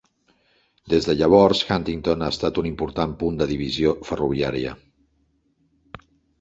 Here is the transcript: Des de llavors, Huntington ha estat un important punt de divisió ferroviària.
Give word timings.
Des 0.93 1.07
de 1.09 1.13
llavors, 1.19 1.61
Huntington 1.75 2.25
ha 2.25 2.31
estat 2.35 2.59
un 2.63 2.71
important 2.71 3.15
punt 3.21 3.39
de 3.43 3.49
divisió 3.53 3.95
ferroviària. 4.11 4.77